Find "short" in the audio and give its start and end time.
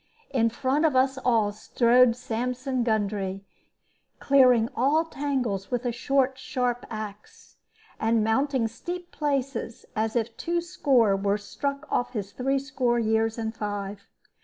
5.91-6.39